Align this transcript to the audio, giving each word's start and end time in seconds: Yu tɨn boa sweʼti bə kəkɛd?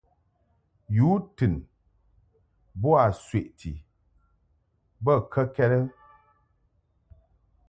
Yu 0.95 1.09
tɨn 1.35 1.53
boa 2.81 3.03
sweʼti 3.25 3.71
bə 5.03 5.13
kəkɛd? 5.31 5.71